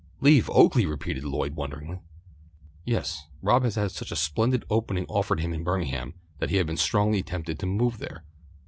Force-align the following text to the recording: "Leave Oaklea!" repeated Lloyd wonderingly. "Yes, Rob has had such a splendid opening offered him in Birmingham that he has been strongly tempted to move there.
"Leave 0.19 0.49
Oaklea!" 0.49 0.87
repeated 0.89 1.23
Lloyd 1.23 1.55
wonderingly. 1.55 1.99
"Yes, 2.83 3.27
Rob 3.43 3.63
has 3.65 3.75
had 3.75 3.91
such 3.91 4.11
a 4.11 4.15
splendid 4.15 4.65
opening 4.67 5.05
offered 5.05 5.41
him 5.41 5.53
in 5.53 5.63
Birmingham 5.63 6.15
that 6.39 6.49
he 6.49 6.55
has 6.55 6.65
been 6.65 6.75
strongly 6.75 7.21
tempted 7.21 7.59
to 7.59 7.67
move 7.67 7.99
there. 7.99 8.23